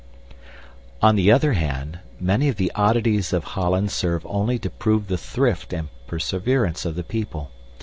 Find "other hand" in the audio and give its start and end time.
1.31-1.99